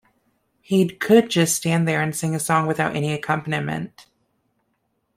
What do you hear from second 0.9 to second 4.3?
could just stand there and sing a song without any accompaniment.